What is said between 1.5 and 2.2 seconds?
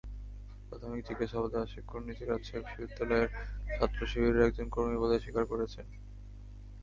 Ashikur